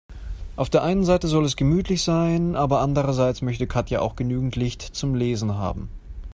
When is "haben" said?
5.59-5.89